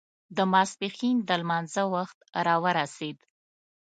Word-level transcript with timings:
د 0.37 0.39
ماسپښين 0.53 1.17
د 1.27 1.29
لمانځه 1.41 1.83
وخت 1.93 2.17
را 2.45 2.55
ورسېد. 2.63 3.17